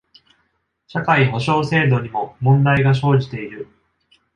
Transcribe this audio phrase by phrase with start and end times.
[0.87, 3.67] 社会保障制度にも問題が生じている。